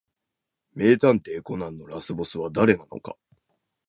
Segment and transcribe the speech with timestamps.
[0.73, 3.15] 名探偵コナンのラスボスは誰なのか